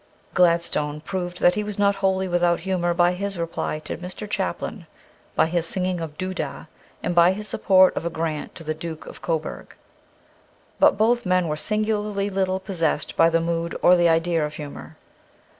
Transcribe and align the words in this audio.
Gladstone 0.33 0.99
proved 0.99 1.41
that 1.41 1.53
he 1.53 1.63
was 1.63 1.77
not 1.77 1.97
wholly 1.97 2.27
without 2.27 2.61
humour 2.61 2.91
by 2.95 3.13
his 3.13 3.37
reply 3.37 3.77
to 3.85 3.97
Mr. 3.97 4.27
Chaplin, 4.27 4.87
by 5.35 5.45
his 5.45 5.67
singing 5.67 6.01
of" 6.01 6.17
Doo 6.17 6.33
dah," 6.33 6.65
and 7.03 7.13
by 7.13 7.33
his 7.33 7.47
support 7.47 7.95
of 7.95 8.03
a 8.03 8.09
grant 8.09 8.55
to 8.55 8.63
the 8.63 8.73
Duke 8.73 9.05
of 9.05 9.21
Coburg. 9.21 9.75
But 10.79 10.97
both 10.97 11.23
men 11.23 11.47
were 11.47 11.55
singularly 11.55 12.31
little 12.31 12.59
possessed 12.59 13.15
by 13.15 13.29
the 13.29 13.39
mood 13.41 13.75
or 13.83 13.95
the 13.95 14.09
idea 14.09 14.43
of 14.43 14.55
humour. 14.55 14.97